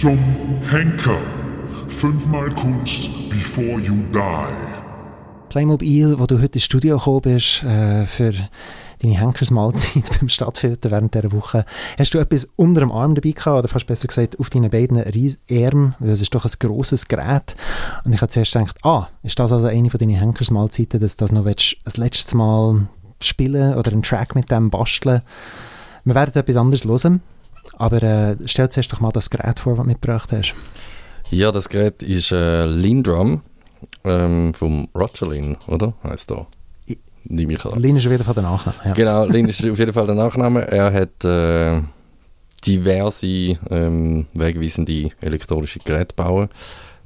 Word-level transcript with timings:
Zum 0.00 0.18
Henker. 0.70 1.20
Fünfmal 1.88 2.48
Kunst 2.54 3.10
before 3.28 3.78
you 3.78 3.96
die. 4.10 5.50
Playmobil, 5.50 6.18
wo 6.18 6.24
du 6.24 6.40
heute 6.40 6.54
ins 6.54 6.64
Studio 6.64 6.96
gekommen 6.96 7.20
bist, 7.20 7.62
äh, 7.64 8.06
für 8.06 8.32
deine 9.02 9.18
Henkersmahlzeit 9.18 10.10
beim 10.18 10.30
Stadtfilter 10.30 10.90
während 10.90 11.14
dieser 11.14 11.32
Woche. 11.32 11.66
Hast 11.98 12.14
du 12.14 12.18
etwas 12.18 12.48
unter 12.56 12.80
dem 12.80 12.92
Arm 12.92 13.14
dabei 13.14 13.32
gehabt, 13.32 13.58
oder 13.58 13.68
fast 13.68 13.86
besser 13.86 14.08
gesagt 14.08 14.40
auf 14.40 14.48
deinen 14.48 14.70
beiden 14.70 14.96
Armen, 14.96 15.94
weil 15.98 16.10
es 16.10 16.22
ist 16.22 16.34
doch 16.34 16.46
ein 16.46 16.52
grosses 16.58 17.06
Gerät. 17.06 17.54
Und 18.06 18.14
ich 18.14 18.22
habe 18.22 18.30
zuerst 18.30 18.54
gedacht, 18.54 18.78
ah, 18.82 19.08
ist 19.22 19.38
das 19.38 19.52
also 19.52 19.66
eine 19.66 19.90
von 19.90 20.00
deinen 20.00 20.16
Henkersmahlzeiten, 20.16 20.98
dass 20.98 21.18
du 21.18 21.24
das 21.24 21.32
noch 21.32 21.44
willst, 21.44 21.76
das 21.84 21.98
letzte 21.98 22.38
Mal 22.38 22.88
spielen 23.22 23.74
oder 23.74 23.92
einen 23.92 24.02
Track 24.02 24.34
mit 24.34 24.50
dem 24.50 24.70
basteln. 24.70 25.20
Wir 26.04 26.14
werden 26.14 26.34
etwas 26.34 26.56
anderes 26.56 26.86
hören, 26.86 27.20
aber 27.76 28.02
äh, 28.02 28.36
stell 28.46 28.68
zuerst 28.68 28.92
doch 28.92 29.00
mal 29.00 29.12
das 29.12 29.30
Gerät 29.30 29.58
vor, 29.58 29.76
das 29.76 29.84
du 29.84 29.88
mitgebracht 29.88 30.32
hast. 30.32 30.54
Ja, 31.30 31.52
das 31.52 31.68
Gerät 31.68 32.02
ist 32.02 32.32
äh, 32.32 32.66
Lindrum 32.66 33.42
ähm, 34.04 34.52
vom 34.54 34.88
Roger 34.94 35.28
Lin, 35.28 35.56
oder? 35.68 35.94
Heißt 36.02 36.30
da. 36.30 36.46
Nehme 37.24 37.52
ich 37.52 37.64
an. 37.64 37.78
Lin 37.78 37.96
ist 37.96 38.06
auf 38.06 38.12
jeden 38.12 38.24
Fall 38.24 38.34
der 38.34 38.42
Nachname. 38.42 38.76
Ja. 38.84 38.92
Genau, 38.92 39.24
Lin 39.26 39.48
ist 39.48 39.64
auf 39.64 39.78
jeden 39.78 39.92
Fall 39.92 40.06
der 40.06 40.14
Nachname. 40.14 40.66
Er 40.66 40.92
hat 40.92 41.24
äh, 41.24 41.82
diverse 42.66 43.58
ähm, 43.70 44.26
wegweisende 44.34 45.10
elektronische 45.20 45.80
Geräte 45.80 46.14
bauen. 46.14 46.48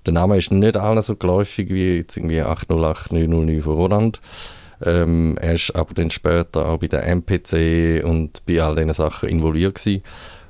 Der 0.06 0.12
Name 0.12 0.36
ist 0.36 0.52
nicht 0.52 0.76
allen 0.76 1.02
so 1.02 1.16
geläufig 1.16 1.70
wie 1.70 1.96
jetzt 1.96 2.16
irgendwie 2.16 2.42
808 2.42 3.12
909 3.12 3.62
von 3.62 3.74
Roland. 3.74 4.20
Ähm, 4.82 5.38
er 5.40 5.54
ist 5.54 5.74
aber 5.74 5.94
dann 5.94 6.10
später 6.10 6.66
auch 6.68 6.78
bei 6.78 6.88
der 6.88 7.06
MPC 7.06 8.04
und 8.04 8.44
bei 8.46 8.62
all 8.62 8.74
diesen 8.74 8.92
Sachen 8.92 9.28
involviert 9.28 9.76
gewesen. 9.76 10.02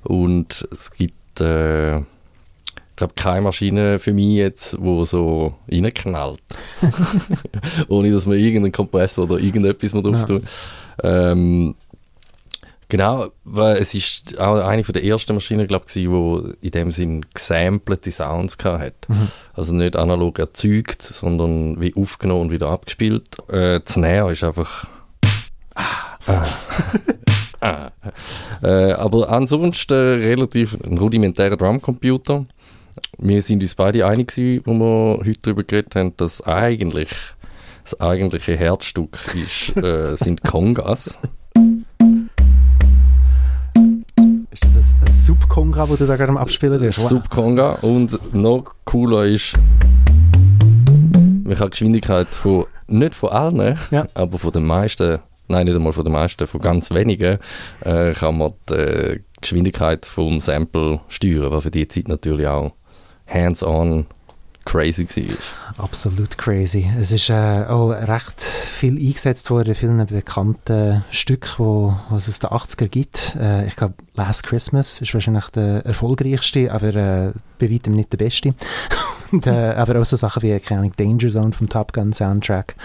Und 0.05 0.69
es 0.73 0.91
gibt, 0.93 1.41
äh, 1.41 1.99
ich 1.99 2.97
glaube, 2.97 3.15
keine 3.17 3.43
Maschine 3.43 3.99
für 3.99 4.13
mich 4.13 4.37
jetzt, 4.37 4.77
wo 4.81 5.05
so 5.05 5.55
reinknallt. 5.71 6.41
Ohne, 7.89 8.13
dass 8.13 8.27
man 8.27 8.39
irgendeinen 8.39 8.73
Kompressor 8.73 9.25
oder 9.25 9.39
irgendetwas 9.39 9.93
drauf 9.93 10.15
ja. 10.15 10.25
tun. 10.25 10.45
Ähm, 11.03 11.75
Genau, 12.89 13.33
weil 13.45 13.79
es 13.79 13.95
ist 13.95 14.39
auch 14.39 14.57
eine 14.65 14.83
der 14.83 15.03
ersten 15.03 15.35
Maschinen, 15.35 15.67
glaube 15.67 15.87
ich, 15.89 15.95
die 15.95 16.05
in 16.05 16.71
dem 16.71 16.93
Sinn 16.93 17.25
gesampelte 17.35 18.13
Sounds 18.13 18.57
hatte. 18.63 18.95
Mhm. 19.09 19.29
Also 19.55 19.75
nicht 19.75 19.97
analog 19.97 20.39
erzeugt, 20.39 21.03
sondern 21.03 21.81
wie 21.81 21.95
aufgenommen 21.97 22.43
und 22.43 22.53
wieder 22.53 22.69
abgespielt. 22.69 23.37
Äh, 23.49 23.81
das 23.81 23.95
Snare 23.95 24.33
ist 24.33 24.45
einfach... 24.45 24.87
Ah. 25.75 25.83
ah. 26.27 26.47
äh, 28.63 28.93
aber 28.93 29.31
ansonsten 29.31 29.95
relativ 29.95 30.77
ein 30.85 30.99
rudimentärer 30.99 31.57
Drumcomputer. 31.57 32.45
Wir 33.19 33.43
sind 33.43 33.63
uns 33.63 33.75
beide 33.75 34.07
einig, 34.07 34.29
gewesen, 34.29 34.63
wo 34.67 34.73
wir 34.75 35.19
heute 35.21 35.41
darüber 35.43 35.65
geredet 35.65 35.97
haben, 35.97 36.17
dass 36.17 36.43
eigentlich 36.47 37.11
das 37.83 38.01
eigentliche 38.01 38.57
Herzstück 38.57 39.19
ist, 39.35 39.77
äh, 39.83 40.17
sind 40.17 40.43
Kongas. 40.43 41.19
Ist 44.51 44.65
das 44.65 44.77
ein, 44.77 45.01
ein 45.01 45.07
Subconga, 45.09 45.87
das 45.87 45.99
du 45.99 46.07
da 46.07 46.17
gerade 46.17 46.31
am 46.31 46.37
Abspielen 46.37 46.81
bist? 46.81 46.99
Wow. 46.99 47.09
Subconga 47.09 47.71
und 47.83 48.35
noch 48.35 48.75
cooler 48.85 49.25
ist, 49.25 49.55
man 51.45 51.55
kann 51.55 51.67
die 51.67 51.71
Geschwindigkeit 51.71 52.29
von, 52.29 52.67
nicht 52.87 53.15
von 53.15 53.31
allen, 53.31 53.79
ja. 53.91 54.07
aber 54.15 54.39
von 54.39 54.53
den 54.53 54.65
meisten, 54.65 55.19
nein, 55.49 55.67
nicht 55.67 55.77
einmal 55.77 55.93
von 55.93 56.05
den 56.05 56.13
meisten, 56.13 56.47
von 56.47 56.61
ganz 56.61 56.91
wenigen, 56.91 57.39
äh, 57.85 58.13
kann 58.13 58.39
man 58.39 58.53
die 58.71 59.21
Geschwindigkeit 59.41 60.07
vom 60.07 60.41
Sample 60.41 61.01
steuern, 61.09 61.51
was 61.51 61.65
für 61.65 61.71
die 61.71 61.89
Zeit 61.89 62.09
natürlich 62.09 62.47
auch 62.47 62.73
hands-on 63.27 64.07
crazy 64.65 65.07
war. 65.07 65.85
Absolut 65.85 66.39
crazy. 66.39 66.91
Es 66.99 67.11
ist 67.11 67.31
äh, 67.31 67.65
auch 67.69 67.91
recht 67.91 68.41
viel 68.41 68.97
eingesetzt 68.97 69.51
worden 69.51 69.75
vielen 69.75 70.05
bekannten 70.07 71.05
Stücken, 71.11 71.99
was 72.11 72.29
es 72.29 72.43
aus 72.43 72.51
den 72.51 72.51
80er 72.51 72.89
gibt. 72.89 73.37
Äh, 73.41 73.67
ich 73.67 73.77
glaube, 73.77 73.95
Last 74.15 74.45
Christmas 74.45 75.01
ist 75.01 75.15
wahrscheinlich 75.15 75.49
der 75.49 75.85
erfolgreichste, 75.85 76.73
aber 76.73 76.95
äh, 76.95 77.33
bei 77.59 77.71
weitem 77.71 77.95
nicht 77.95 78.13
der 78.13 78.19
beste. 78.19 78.55
Und, 79.33 79.47
äh, 79.47 79.75
aber 79.77 80.01
auch 80.01 80.05
so 80.05 80.17
Sachen 80.17 80.43
wie, 80.43 80.59
keine 80.61 80.81
Ahnung, 80.81 80.93
Danger 80.97 81.29
Zone 81.29 81.53
vom 81.53 81.69
Top 81.69 81.93
Gun 81.93 82.13
Soundtrack. 82.13 82.77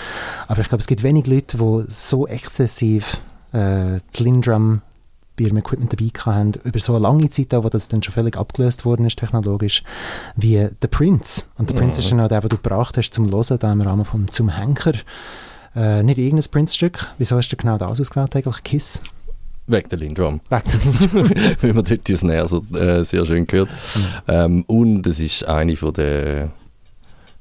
Aber 0.48 0.62
ich 0.62 0.68
glaube, 0.68 0.82
es 0.82 0.88
gibt 0.88 1.04
wenig 1.04 1.28
Leute, 1.28 1.58
die 1.58 1.86
so 1.90 2.26
exzessiv 2.28 3.18
äh, 3.52 4.00
die 4.18 4.24
Lindrum 4.24 4.82
bei 5.40 5.46
ihrem 5.46 5.58
Equipment 5.58 5.94
dabei 5.94 6.12
haben, 6.26 6.54
über 6.64 6.80
so 6.80 6.94
eine 6.94 7.04
lange 7.04 7.30
Zeit, 7.30 7.54
auch, 7.54 7.64
wo 7.64 7.70
das 7.70 7.88
dann 7.88 8.04
schon 8.04 8.14
völlig 8.14 8.38
abgelöst 8.38 8.86
worden 8.86 9.06
ist 9.06 9.18
technologisch, 9.18 9.84
wie 10.36 10.68
der 10.82 10.88
Prince. 10.88 11.44
Und 11.58 11.70
der 11.70 11.76
mhm. 11.76 11.82
Prince 11.82 12.00
ist 12.00 12.12
ja 12.12 12.24
auch 12.24 12.28
der, 12.28 12.42
den 12.42 12.50
du 12.50 12.58
gebracht 12.58 12.98
hast 12.98 13.12
zum 13.12 13.32
Hören, 13.32 13.60
da 13.60 13.72
im 13.72 13.82
Rahmen 13.82 14.06
vom 14.06 14.30
«Zum 14.30 14.50
Henker». 14.50 14.94
Äh, 15.76 16.04
nicht 16.04 16.18
irgendein 16.18 16.50
Prince-Stück. 16.50 17.08
Wieso 17.18 17.38
hast 17.38 17.50
du 17.50 17.56
genau 17.56 17.78
das 17.78 18.00
ausgewählt 18.00 18.36
eigentlich? 18.36 18.64
«Kiss»? 18.64 19.02
Wegen 19.68 19.88
der 19.88 20.00
Lindrum. 20.00 20.42
Wegen 20.50 20.64
der 20.66 20.80
Lindrum. 20.92 21.38
Weil 21.62 21.74
man 21.74 21.84
dort 21.86 22.08
die 22.08 22.16
Snare 22.16 22.48
so 22.48 22.66
äh, 22.76 23.04
sehr 23.04 23.26
schön 23.26 23.46
gehört. 23.48 23.70
Mhm. 23.70 24.04
Ähm, 24.28 24.64
und 24.68 25.08
es 25.08 25.20
ist 25.20 25.48
eine 25.48 25.76
von 25.78 25.94
der 25.94 26.52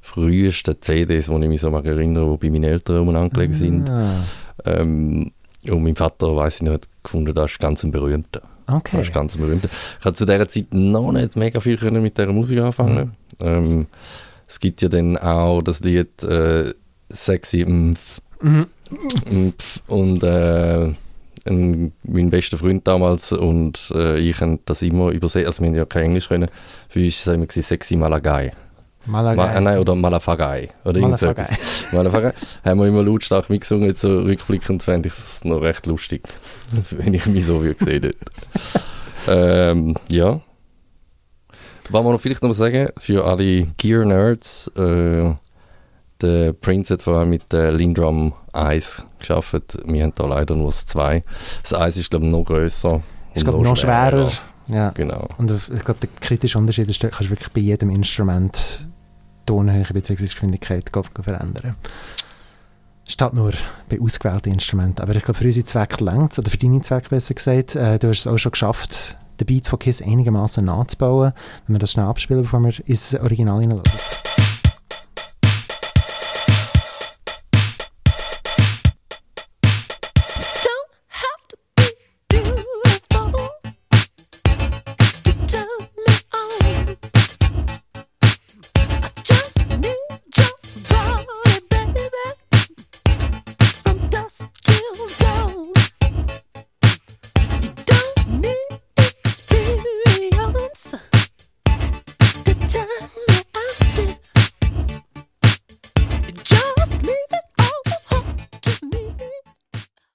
frühesten 0.00 0.76
CDs, 0.80 1.28
wo 1.28 1.38
ich 1.38 1.48
mich 1.48 1.60
so 1.60 1.70
mal 1.70 1.84
erinnere, 1.84 2.30
die 2.32 2.46
bei 2.46 2.52
meinen 2.52 2.64
Eltern 2.64 3.14
angelegt 3.16 3.54
sind. 3.54 3.88
Ah. 3.90 4.10
Ähm, 4.64 5.32
und 5.68 5.82
mein 5.82 5.96
Vater, 5.96 6.34
weiß 6.34 6.56
ich 6.56 6.62
noch, 6.62 6.74
hat 6.74 6.88
gefunden, 7.02 7.34
das 7.34 7.52
ist 7.52 7.58
ganz 7.58 7.82
ein 7.82 7.90
berühmter. 7.90 8.42
Okay. 8.66 8.98
Das 8.98 9.08
ist 9.08 9.14
ganz 9.14 9.34
ein 9.34 9.40
berühmter. 9.40 9.68
Ich 9.98 10.04
habe 10.04 10.14
zu 10.14 10.26
dieser 10.26 10.48
Zeit 10.48 10.66
noch 10.72 11.12
nicht 11.12 11.36
mega 11.36 11.60
viel 11.60 11.76
können 11.76 12.02
mit 12.02 12.18
dieser 12.18 12.32
Musik 12.32 12.60
anfangen. 12.60 13.12
Mhm. 13.40 13.46
Ähm, 13.46 13.86
es 14.46 14.60
gibt 14.60 14.82
ja 14.82 14.88
dann 14.88 15.16
auch 15.16 15.62
das 15.62 15.80
Lied 15.80 16.22
äh, 16.22 16.72
Sexy 17.10 17.64
Mpf. 17.64 18.20
Mhm. 18.40 18.66
Mpf. 19.30 19.80
Und 19.88 20.22
äh, 20.22 20.92
ein, 21.48 21.92
mein 22.04 22.30
bester 22.30 22.58
Freund 22.58 22.86
damals 22.86 23.32
und 23.32 23.92
äh, 23.94 24.18
ich 24.18 24.40
haben 24.40 24.60
das 24.66 24.82
immer 24.82 25.10
übersehen, 25.10 25.46
also 25.46 25.62
wir 25.62 25.68
haben 25.68 25.76
ja 25.76 25.84
kein 25.84 26.04
Englisch 26.04 26.28
können, 26.28 26.48
für 26.88 27.00
uns 27.00 27.26
war 27.26 27.34
es 27.34 27.56
immer 27.56 27.62
Sexy 27.64 27.96
Malagai. 27.96 28.52
Malagai. 29.08 29.36
Ma, 29.36 29.54
äh, 29.54 29.60
nein, 29.60 29.78
oder 29.78 29.94
Malafagai. 29.94 30.68
Oder 30.84 31.00
Malafagai. 31.00 31.46
Malafagai. 31.92 32.32
Haben 32.64 32.80
wir 32.80 32.86
immer 32.86 33.02
lautstark 33.02 33.50
mitgesungen. 33.50 33.88
Jetzt 33.88 34.02
so 34.02 34.20
rückblickend 34.20 34.82
fände 34.82 35.08
ich 35.08 35.14
es 35.14 35.44
noch 35.44 35.62
recht 35.62 35.86
lustig, 35.86 36.28
wenn 36.90 37.14
ich 37.14 37.26
mich 37.26 37.46
so 37.46 37.62
würde 37.62 37.84
sehen 37.84 38.12
ähm, 39.28 39.96
Ja. 40.10 40.40
Was 41.90 42.02
man 42.04 42.12
noch 42.12 42.20
vielleicht 42.20 42.42
noch 42.42 42.52
sagen, 42.52 42.90
für 42.98 43.24
alle 43.24 43.66
Gear-Nerds, 43.78 44.70
äh, 44.76 45.34
der 46.20 46.52
Prince 46.52 46.92
hat 46.92 47.02
vor 47.02 47.16
allem 47.16 47.30
mit 47.30 47.50
der 47.50 47.72
Lindrum 47.72 48.34
1 48.52 49.04
geschafft. 49.18 49.78
Wir 49.86 50.02
haben 50.02 50.12
da 50.14 50.26
leider 50.26 50.54
nur 50.54 50.66
das 50.66 50.84
2. 50.84 51.22
Das 51.62 51.72
1 51.72 51.96
ist, 51.96 52.10
glaube 52.10 52.26
ich, 52.26 52.30
noch 52.32 52.44
grösser. 52.44 53.02
Ist, 53.32 53.44
glaube 53.44 53.64
noch 53.64 53.76
schwerer. 53.76 54.28
schwerer. 54.28 54.48
Ja. 54.68 54.90
Genau. 54.90 55.28
Und 55.38 55.50
ich 55.50 55.84
glaube, 55.84 56.00
der 56.00 56.10
kritische 56.20 56.58
Unterschied 56.58 56.88
ist, 56.88 57.02
du 57.02 57.08
kannst 57.08 57.30
wirklich 57.30 57.50
bei 57.50 57.60
jedem 57.60 57.90
Instrument 57.90 58.87
Tonhöhe 59.48 59.84
bzw. 59.92 60.24
Geschwindigkeit 60.24 60.90
verändern. 60.92 61.74
Statt 63.08 63.32
nur 63.32 63.54
bei 63.88 63.98
ausgewählten 63.98 64.52
Instrumenten. 64.52 65.02
Aber 65.02 65.14
ich 65.16 65.24
glaube, 65.24 65.38
für 65.38 65.46
unsere 65.46 65.64
Zwecke 65.64 66.04
längt 66.04 66.38
oder 66.38 66.50
für 66.50 66.58
deine 66.58 66.82
Zwecke 66.82 67.08
besser 67.08 67.32
gesagt, 67.32 67.74
äh, 67.74 67.98
du 67.98 68.10
hast 68.10 68.20
es 68.20 68.26
auch 68.26 68.36
schon 68.36 68.52
geschafft, 68.52 69.16
den 69.40 69.46
Beat 69.46 69.66
von 69.66 69.78
Kiss 69.78 70.02
einigermaßen 70.02 70.62
nachzubauen. 70.64 71.32
Wenn 71.66 71.74
wir 71.74 71.80
das 71.80 71.92
schnell 71.92 72.04
abspielen, 72.04 72.42
bevor 72.42 72.60
wir 72.60 72.74
ins 72.86 73.14
Original 73.14 73.60
hineinlassen. 73.62 74.17